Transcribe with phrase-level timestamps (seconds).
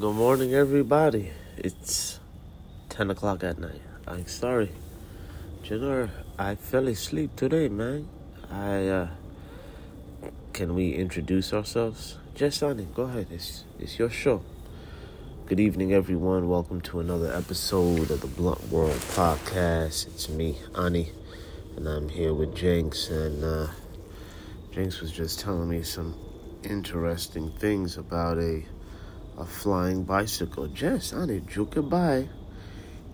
[0.00, 1.32] Good morning, everybody.
[1.58, 2.18] It's
[2.88, 3.82] 10 o'clock at night.
[4.08, 4.70] I'm sorry.
[5.70, 8.08] Know, I fell asleep today, man.
[8.50, 9.08] I, uh,
[10.54, 12.16] can we introduce ourselves?
[12.34, 13.26] Just Ani, go ahead.
[13.30, 14.42] It's, it's your show.
[15.44, 16.48] Good evening, everyone.
[16.48, 20.06] Welcome to another episode of the Blunt World Podcast.
[20.06, 21.12] It's me, Ani,
[21.76, 23.10] and I'm here with Jenx.
[23.10, 23.66] And, uh,
[24.72, 26.14] Jenx was just telling me some
[26.64, 28.64] interesting things about a
[29.38, 30.66] a flying bicycle.
[30.68, 32.28] Just I need you buy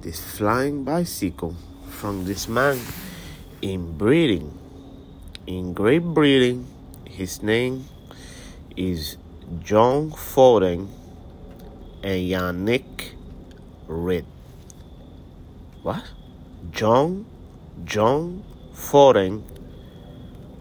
[0.00, 1.54] this flying bicycle
[1.90, 2.78] from this man
[3.62, 4.56] in Breeding,
[5.46, 6.66] in Great Britain.
[7.04, 7.88] His name
[8.76, 9.16] is
[9.62, 10.88] John Foden
[12.02, 13.12] and Yannick
[13.86, 14.26] Read.
[15.82, 16.04] What?
[16.70, 17.26] John
[17.84, 18.42] John
[18.74, 19.42] Foden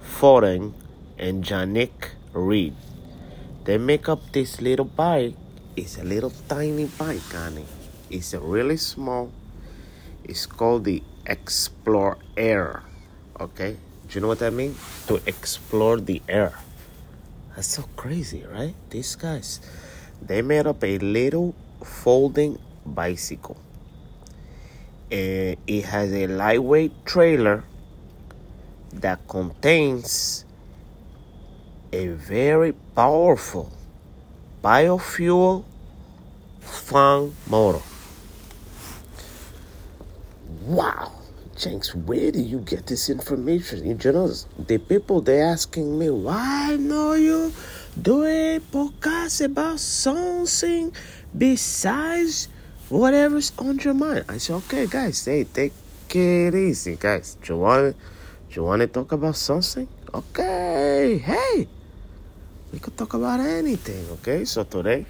[0.01, 0.73] Foden
[1.17, 2.75] and Yannick Read.
[3.63, 5.35] They make up this little bike
[5.75, 7.65] it's a little tiny bike, Ani.
[8.09, 9.31] It's a really small.
[10.23, 12.83] It's called the Explore Air.
[13.39, 13.77] Okay?
[14.07, 14.77] Do you know what that means?
[15.07, 16.57] To explore the air.
[17.55, 18.75] That's so crazy, right?
[18.89, 19.59] These guys,
[20.21, 23.57] they made up a little folding bicycle.
[25.11, 27.63] And it has a lightweight trailer
[28.93, 30.45] that contains
[31.91, 33.71] a very powerful
[34.65, 35.63] biofuel
[36.59, 37.85] fan motor.
[40.65, 41.11] Wow.
[41.55, 43.85] Jenx, where do you get this information?
[43.85, 47.53] You know, the people they asking me, why no you
[48.01, 50.91] do a podcast about something
[51.37, 52.49] besides
[52.89, 54.25] whatever's on your mind?
[54.27, 55.73] I said, okay, guys, hey, take
[56.09, 57.37] it easy, guys.
[57.43, 57.95] Do you want,
[58.49, 59.87] do you want to talk about something?
[60.11, 61.67] Okay, hey,
[62.75, 64.43] we could talk about anything, okay?
[64.43, 65.05] So today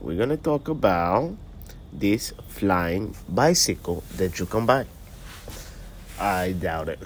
[0.00, 1.30] we're gonna talk about
[1.94, 4.90] this flying bicycle that you can buy.
[6.18, 6.98] I doubt it.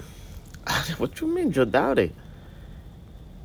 [0.97, 2.09] what you mean you doubt it?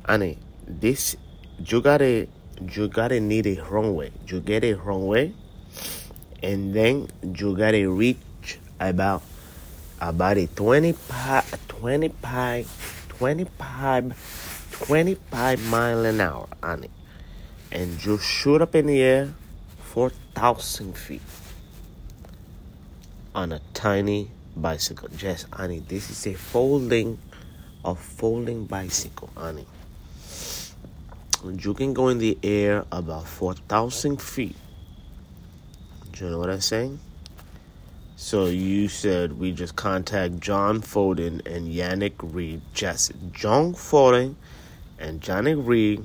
[0.09, 1.15] Ani, this
[1.61, 2.25] you gotta
[2.65, 4.09] you gotta need it wrong way.
[4.25, 5.37] You get it wrong way
[6.41, 9.21] and then you gotta reach about
[10.01, 12.65] about a 20 pi, 20 pi,
[13.21, 16.91] 25 25 mile an hour on it
[17.71, 19.33] and you shoot up in the air
[19.79, 21.21] 4,000 feet
[23.35, 25.09] on a tiny bicycle.
[25.19, 27.17] Yes, Ani, this is a folding,
[27.85, 29.65] a folding bicycle, Ani.
[31.45, 34.55] You can go in the air about 4,000 feet.
[36.11, 36.99] Do you know what I'm saying?
[38.15, 42.61] So you said we just contact John Foden and Yannick Read.
[42.73, 44.35] Just John Foden
[45.03, 46.03] and Johnny Reed,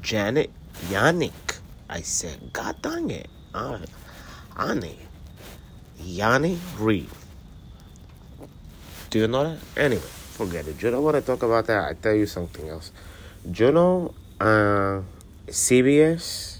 [0.00, 0.50] Janet,
[0.86, 1.58] Yannick.
[1.90, 3.28] I said, God dang it.
[3.52, 3.80] Uh,
[4.56, 4.96] Ani.
[6.00, 7.10] Yanni Reed.
[9.10, 9.58] Do you know that?
[9.76, 10.80] Anyway, forget it.
[10.80, 11.90] You don't want to talk about that?
[11.90, 12.92] I tell you something else.
[13.44, 15.02] You know uh,
[15.48, 16.58] CBS?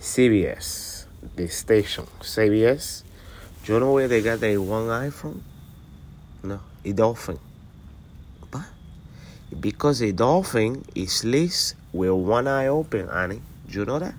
[0.00, 1.06] CBS,
[1.36, 3.02] the station, CBS.
[3.64, 5.42] Do you know where they got their one eye from?
[6.42, 7.38] No, a dolphin
[9.60, 13.40] because a dolphin is sleeps with one eye open, Ani.
[13.68, 14.14] Do you know that?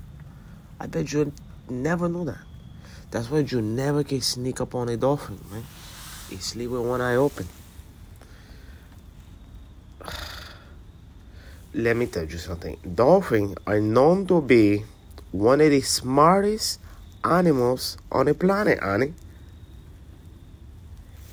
[0.79, 1.31] I bet you
[1.69, 2.39] never know that.
[3.11, 5.63] That's why you never can sneak up on a dolphin, man.
[6.29, 7.47] He sleep with one eye open.
[11.73, 12.77] Let me tell you something.
[12.95, 14.83] Dolphins are known to be
[15.31, 16.79] one of the smartest
[17.23, 19.13] animals on the planet, Ani.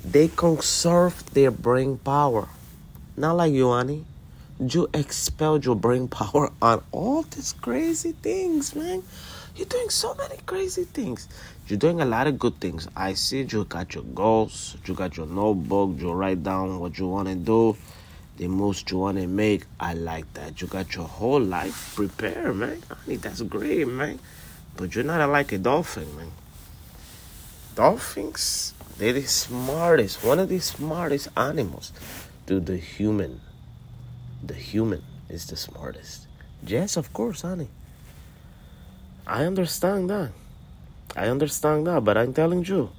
[0.03, 2.49] They conserve their brain power.
[3.15, 4.05] Not like you, Ani.
[4.59, 9.03] You expelled your brain power on all these crazy things, man.
[9.55, 11.27] You're doing so many crazy things.
[11.67, 12.87] You're doing a lot of good things.
[12.95, 17.07] I see you got your goals, you got your notebook, you write down what you
[17.07, 17.77] want to do,
[18.37, 19.65] the moves you want to make.
[19.79, 20.59] I like that.
[20.59, 22.81] You got your whole life prepared, man.
[23.05, 24.17] Think that's great, man.
[24.75, 26.31] But you're not like a dolphin, man.
[27.75, 31.93] Dolphins, they're the smartest, one of the smartest animals
[32.47, 33.41] to the human.
[34.43, 36.27] The human is the smartest.
[36.65, 37.69] Yes, of course, honey.
[39.25, 40.31] I understand that.
[41.15, 42.91] I understand that, but I'm telling you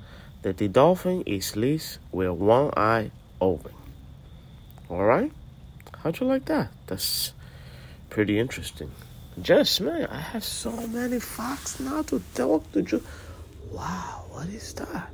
[0.43, 3.11] that the dolphin is sleeps with one eye
[3.41, 3.73] open.
[4.91, 5.33] Alright?
[6.03, 6.69] How'd you like that?
[6.87, 7.33] That's
[8.11, 8.91] pretty interesting.
[9.41, 13.03] Just man, I have so many facts now to talk to you.
[13.73, 15.11] Wow, what is that?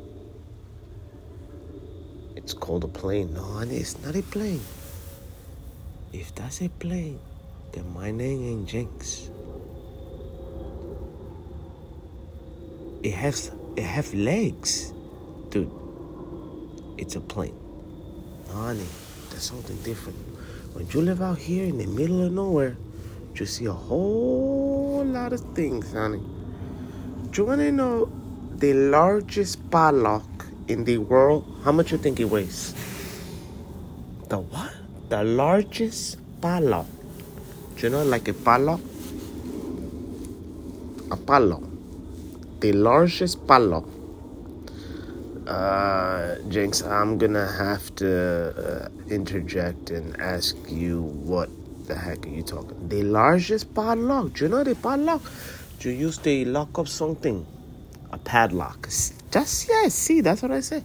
[2.36, 3.34] It's called a plane.
[3.34, 4.62] No, honey, it's not a plane.
[6.12, 7.18] If that's a plane,
[7.72, 9.30] then my name ain't Jenx.
[13.02, 14.92] it has it have legs,
[15.48, 15.70] dude.
[16.98, 17.56] It's a plane,
[18.50, 18.86] honey.
[19.30, 20.18] That's something different.
[20.74, 22.76] When you live out here in the middle of nowhere,
[23.34, 26.22] you see a whole lot of things, honey.
[27.30, 28.12] Do you wanna know
[28.56, 31.44] the largest padlock in the world?
[31.64, 32.72] How much you think it weighs?
[34.28, 34.72] The what?
[35.08, 36.86] The largest padlock.
[37.76, 38.80] Do you know like a padlock?
[41.10, 41.64] A padlock.
[42.60, 43.88] The largest padlock.
[45.46, 48.10] Uh, Jinx, I'm gonna have to
[48.54, 51.50] uh, interject and ask you what
[51.88, 52.88] the heck are you talking?
[52.88, 54.34] The largest padlock.
[54.34, 55.22] Do you know the padlock?
[55.80, 57.44] Do you use the lock of something?
[58.12, 58.88] A padlock.
[59.30, 60.82] Just yeah, see, that's what I say.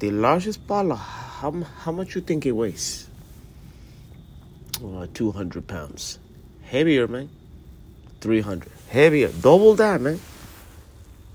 [0.00, 0.98] The largest padlock.
[0.98, 1.52] How
[1.84, 3.08] how much you think it weighs?
[4.82, 6.18] Uh, 200 pounds.
[6.64, 7.28] Heavier, man.
[8.20, 8.68] 300.
[8.88, 9.28] Heavier.
[9.28, 10.18] Double that, man.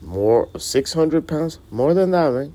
[0.01, 1.59] More, 600 pounds.
[1.71, 2.54] More than that, man.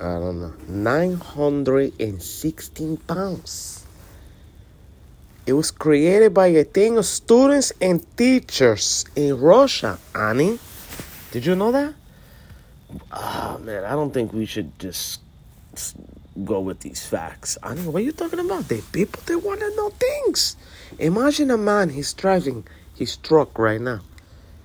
[0.00, 0.52] I don't know.
[0.68, 3.83] 916 pounds.
[5.46, 10.58] It was created by a team of students and teachers in Russia, Ani.
[11.32, 11.94] Did you know that?
[13.12, 15.20] Oh, man, I don't think we should just
[16.44, 17.58] go with these facts.
[17.62, 18.68] Know what are you talking about.
[18.68, 20.56] The people they want to know things.
[20.98, 24.00] Imagine a man he's driving his truck right now.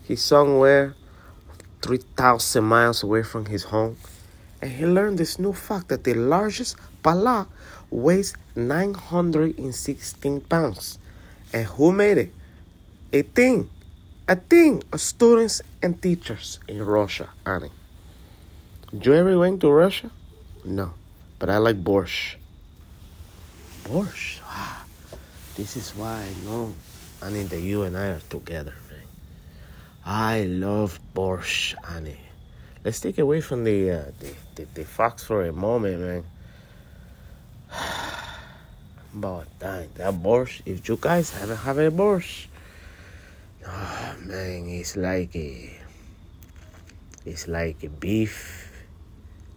[0.03, 0.95] He's somewhere
[1.81, 3.97] three thousand miles away from his home,
[4.61, 7.47] and he learned this new fact that the largest pala
[7.91, 10.99] weighs nine hundred and sixteen pounds.
[11.53, 12.33] And who made it?
[13.11, 13.69] A thing,
[14.27, 17.71] a thing of students and teachers in Russia, Ani.
[18.93, 20.11] You ever went to Russia?
[20.63, 20.93] No.
[21.39, 22.35] But I like borscht.
[23.83, 24.41] Borscht.
[24.43, 24.83] Ah,
[25.55, 26.73] this is why I know.
[27.23, 29.07] Ani, that you and I are together, man.
[30.05, 32.17] I love borscht, Ani.
[32.83, 36.23] Let's take away from the, uh, the, the, the fox for a moment, man.
[39.13, 42.47] But dang, that borscht, if you guys haven't had a borscht,
[43.65, 45.73] oh man, it's like a,
[47.25, 48.69] it's like a beef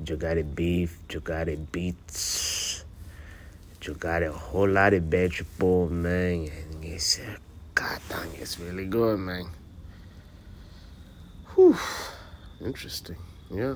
[0.08, 2.84] you got a beef, you got a beets,
[3.82, 6.50] you got a whole lot of vegetable, man.
[6.50, 7.20] And it's,
[7.74, 9.46] God dang, it's really good, man.
[11.54, 11.76] Whew,
[12.64, 13.16] interesting,
[13.50, 13.74] yeah.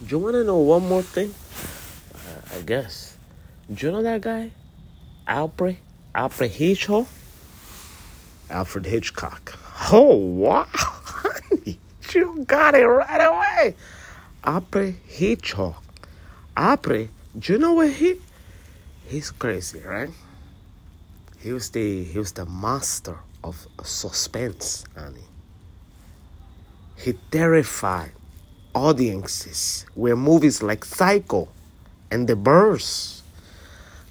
[0.00, 1.34] Do you want to know one more thing?
[2.14, 3.13] Uh, I guess.
[3.72, 4.50] Do you know that guy?
[5.26, 5.78] Alfred?
[6.14, 7.06] Alfred Hitchcock?
[8.50, 9.58] Alfred Hitchcock.
[9.90, 10.66] Oh, wow.
[12.14, 13.74] you got it right away.
[14.44, 15.82] Apre Hitchcock.
[16.56, 17.08] Apre,
[17.38, 18.16] do you know what he?
[19.06, 20.10] He's crazy, right?
[21.40, 25.24] He was the he was the master of suspense, Ani.
[26.96, 28.12] He terrified
[28.74, 31.48] audiences with movies like Psycho
[32.10, 33.23] and The Birds.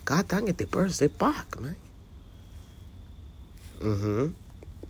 [0.05, 1.75] God dang it, The Birds, they back, man.
[3.79, 4.27] Mm-hmm.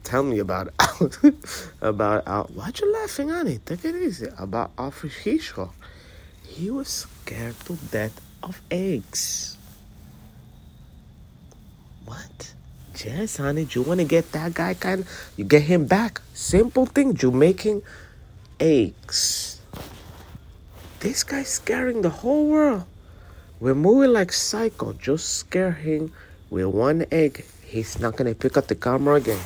[0.04, 1.36] Tell me about it.
[1.82, 2.52] about out.
[2.52, 3.66] what you laughing on it?
[3.66, 4.28] Take it easy.
[4.38, 5.12] About Alfred.
[6.46, 9.58] He was scared to death of eggs.
[12.06, 12.54] What?
[13.04, 13.68] Yes, honey.
[13.72, 15.06] You want to get that guy kind?
[15.38, 16.22] You get him back.
[16.34, 17.18] Simple thing.
[17.20, 17.82] You making
[18.60, 19.62] eggs.
[21.00, 22.86] This guy's scaring the whole world.
[23.60, 24.94] We're moving like psycho.
[24.94, 26.12] Just scare him
[26.50, 27.46] with one egg.
[27.66, 29.40] He's not gonna pick up the camera again.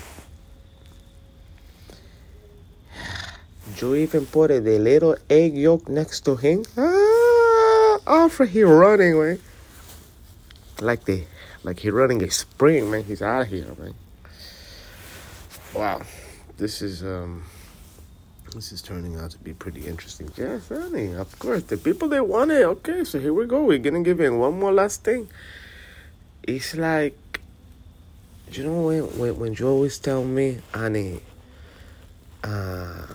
[3.80, 6.66] You even put a little egg yolk next to him.
[6.78, 9.40] Ah, he running, man.
[10.82, 11.26] Like the,
[11.64, 13.04] like he running a spring, man.
[13.04, 13.94] He's out of here, man.
[15.74, 16.02] Wow,
[16.58, 17.44] this is um,
[18.58, 20.32] this is turning out to be pretty interesting.
[20.36, 21.14] Yeah, funny.
[21.14, 22.66] Of course, the people they want it.
[22.66, 23.64] Okay, so here we go.
[23.64, 25.30] We're gonna give in one more last thing.
[26.42, 27.40] It's like,
[28.52, 31.22] you know when when, when you always tell me, Ani,
[32.44, 33.06] uh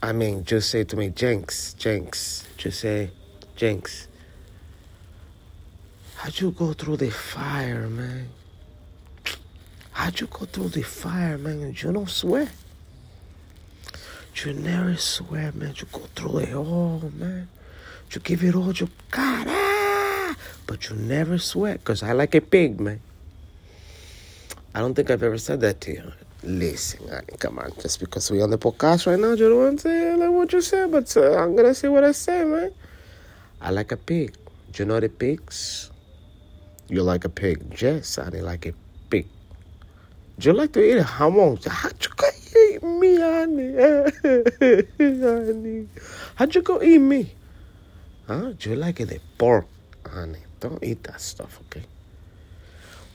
[0.00, 2.44] I mean, just say to me, Jenx, Jenx.
[2.56, 3.10] Just say,
[3.56, 4.06] Jenx.
[6.16, 8.28] How'd you go through the fire, man?
[9.90, 11.74] How'd you go through the fire, man?
[11.74, 12.48] You don't swear.
[14.36, 15.74] You never swear, man.
[15.76, 17.48] You go through it all, man.
[18.10, 20.36] You give it all you got, ah!
[20.66, 23.00] but you never sweat, because I like a pig, man.
[24.74, 26.12] I don't think I've ever said that to you.
[26.42, 29.78] Listen, mean, come on, just because we're on the podcast right now, you don't want
[29.80, 32.72] to say like what you said, but uh, I'm gonna say what I say, man.
[33.60, 34.36] I like a pig.
[34.72, 35.90] Do you know the pigs?
[36.88, 37.80] You like a pig?
[37.80, 38.74] Yes, I like a
[39.08, 39.26] pig.
[40.38, 41.58] Do you like to eat hamon?
[41.66, 42.10] How you
[42.84, 43.74] me, honey.
[45.20, 45.88] honey.
[46.36, 47.32] How'd you go eat me?
[48.26, 48.52] Huh?
[48.60, 49.20] You like it?
[49.38, 49.66] pork,
[50.06, 50.38] honey.
[50.60, 51.84] Don't eat that stuff, okay?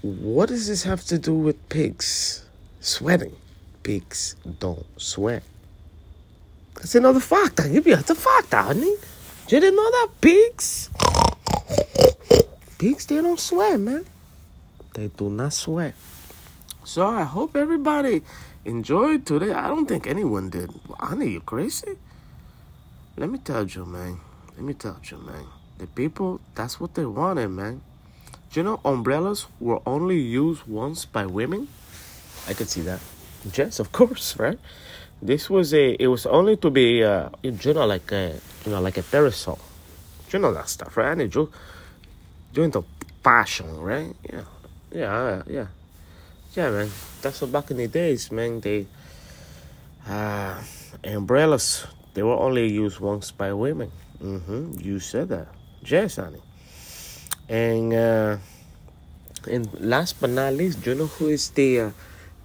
[0.01, 2.45] What does this have to do with pigs?
[2.79, 3.35] Sweating.
[3.83, 5.43] Pigs don't sweat.
[6.75, 7.59] That's another fact.
[7.59, 8.95] I give you that's a fact, honey.
[9.49, 10.09] You didn't know that?
[10.21, 10.89] Pigs.
[12.77, 14.05] Pigs, they don't sweat, man.
[14.93, 15.95] They do not sweat.
[16.85, 18.21] So I hope everybody
[18.65, 19.51] enjoyed today.
[19.51, 20.69] I don't think anyone did.
[20.99, 21.97] Honey, you crazy?
[23.17, 24.19] Let me tell you, man.
[24.55, 25.45] Let me tell you, man.
[25.77, 27.81] The people, that's what they wanted, man.
[28.51, 31.67] Do you know umbrellas were only used once by women?
[32.47, 32.99] I could see that.
[33.53, 34.59] Yes, of course, right?
[35.21, 35.95] This was a.
[35.99, 39.59] It was only to be, uh, you know, like a, you know, like a parasol.
[40.31, 41.17] You know that stuff, right?
[41.17, 41.51] And you,
[42.53, 42.83] you into
[43.23, 44.15] fashion, right?
[44.31, 44.43] Yeah,
[44.91, 45.67] yeah, yeah
[46.55, 46.89] yeah, man,
[47.21, 48.59] that's what back in the days, man.
[48.59, 48.87] They
[50.07, 50.61] uh,
[51.03, 53.91] umbrellas they were only used once by women.
[54.21, 54.81] Mm-hmm.
[54.81, 55.47] You said that,
[55.85, 56.41] yes, honey.
[57.47, 58.37] And uh,
[59.47, 61.91] and last but not least, you know who is the uh,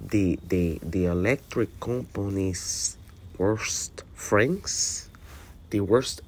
[0.01, 2.97] the the the electric company's
[3.39, 5.09] worst friends?
[5.71, 6.23] The worst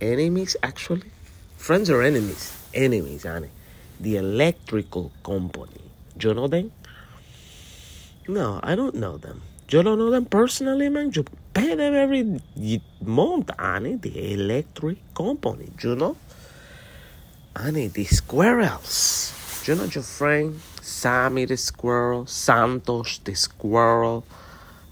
[0.00, 1.10] enemies, actually.
[1.56, 2.52] Friends or enemies?
[2.74, 3.50] Enemies, honey.
[4.00, 5.80] The electrical company.
[6.18, 6.72] You know them?
[8.28, 9.42] No, I don't know them.
[9.68, 11.12] You don't know them personally, man.
[11.14, 12.40] You pay them every
[13.00, 16.16] month, Ani, the electric company, you know?
[17.56, 19.32] Ani, the squirrels.
[19.66, 24.24] You know your friend Sammy the squirrel, Santos the squirrel,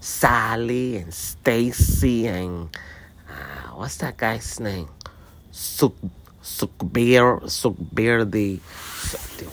[0.01, 2.67] Sally and Stacy and
[3.29, 4.89] uh, what's that guy's name?
[5.51, 5.95] Suk
[6.43, 8.59] Sukbir Sukbir the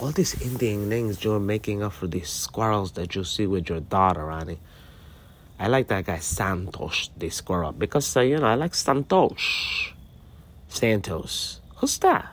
[0.03, 3.81] all these Indian names you're making up for these squirrels that you see with your
[3.81, 4.59] daughter, Ani.
[5.59, 9.93] I like that guy Santos, the squirrel, because uh, you know I like Santos.
[10.69, 11.61] Santos.
[11.77, 12.27] Who's that?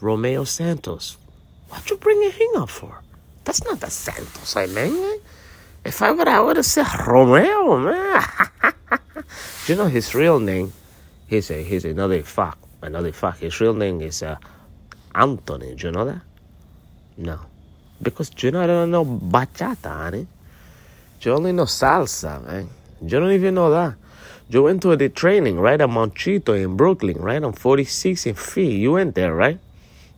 [0.00, 1.16] Romeo Santos.
[1.68, 3.02] What you bringing him up for?
[3.42, 5.20] That's not the Santos I mean.
[5.84, 8.22] If I would, I would have said Romeo, man.
[9.66, 10.72] Do you know his real name?
[11.26, 12.58] He's a he's another fuck.
[12.82, 13.38] Another fuck.
[13.38, 14.36] His real name is uh,
[15.14, 15.74] Anthony.
[15.74, 16.20] Do you know that?
[17.16, 17.40] No.
[18.02, 20.26] Because you know I don't know bachata, honey.
[21.20, 22.68] You only know salsa, man.
[23.00, 23.94] You don't even know that.
[24.48, 25.80] You went to the training, right?
[25.80, 27.42] At Monchito in Brooklyn, right?
[27.42, 28.76] On 46 in Fee.
[28.76, 29.58] You went there, right?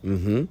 [0.03, 0.45] Mm-hmm.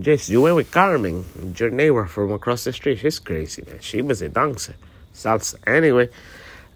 [0.00, 1.24] Yes, you went with Carmen,
[1.58, 3.00] your neighbor from across the street.
[3.00, 3.80] She's crazy, man.
[3.80, 4.76] She was a dancer.
[5.12, 5.56] Salsa.
[5.66, 6.08] Anyway,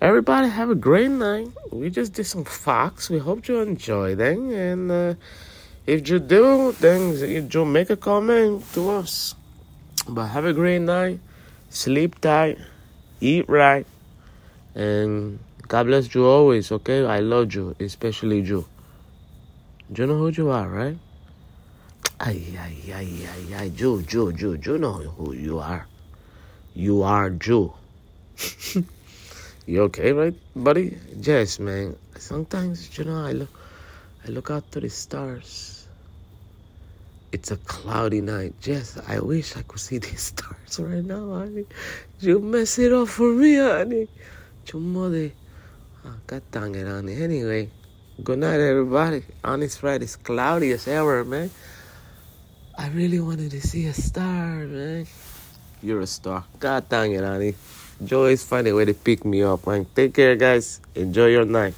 [0.01, 1.49] everybody have a great night.
[1.71, 3.09] We just did some facts.
[3.09, 4.51] We hope you enjoyed them.
[4.51, 5.15] And, uh,
[5.85, 7.19] if you do, then
[7.51, 9.35] you make a comment to us.
[10.09, 11.19] But have a great night,
[11.71, 12.59] sleep tight,
[13.21, 13.87] eat right,
[14.75, 17.05] and God bless you always, okay?
[17.05, 18.65] I love you, especially you.
[19.95, 20.99] You know who you are, right?
[22.21, 25.87] Ay, ay, ay, ay, ay, you, you, you, you know who you are.
[26.75, 27.75] You are you.
[29.67, 30.97] you okay, right, buddy?
[31.17, 31.97] Yes, man.
[32.19, 33.51] Sometimes, you know, I look,
[34.25, 35.72] I look out to the stars
[37.33, 38.55] it's a cloudy night.
[38.61, 41.65] Jess, I wish I could see these stars right now, honey.
[42.21, 44.09] You mess it up for me, honey.
[44.67, 45.33] Chumode.
[46.05, 47.21] Oh, ah, God dang it, honey.
[47.21, 47.71] Anyway,
[48.23, 49.25] good night, everybody.
[49.43, 51.51] Honest Friday is cloudy as ever, man.
[52.79, 55.07] I really wanted to see a star, man.
[55.83, 56.45] You're a star.
[56.61, 57.55] God dang it, honey.
[58.05, 59.87] Joe is finding a way to pick me up, man.
[59.95, 60.81] Take care, guys.
[60.95, 61.75] Enjoy your night.